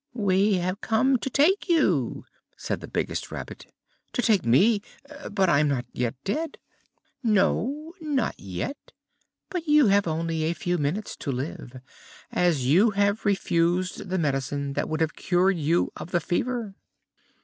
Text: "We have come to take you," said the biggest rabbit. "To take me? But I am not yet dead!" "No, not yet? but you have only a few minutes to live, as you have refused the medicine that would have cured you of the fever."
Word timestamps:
"We 0.17 0.55
have 0.55 0.81
come 0.81 1.17
to 1.19 1.29
take 1.29 1.69
you," 1.69 2.25
said 2.57 2.81
the 2.81 2.87
biggest 2.87 3.31
rabbit. 3.31 3.71
"To 4.13 4.23
take 4.23 4.43
me? 4.43 4.81
But 5.31 5.47
I 5.47 5.59
am 5.59 5.67
not 5.67 5.85
yet 5.93 6.15
dead!" 6.23 6.57
"No, 7.21 7.93
not 8.01 8.39
yet? 8.39 8.93
but 9.51 9.67
you 9.67 9.89
have 9.89 10.07
only 10.07 10.45
a 10.45 10.53
few 10.55 10.79
minutes 10.79 11.15
to 11.17 11.31
live, 11.31 11.81
as 12.31 12.65
you 12.65 12.89
have 12.95 13.25
refused 13.27 14.09
the 14.09 14.17
medicine 14.17 14.73
that 14.73 14.89
would 14.89 15.01
have 15.01 15.13
cured 15.15 15.57
you 15.59 15.91
of 15.95 16.09
the 16.09 16.19
fever." 16.19 16.73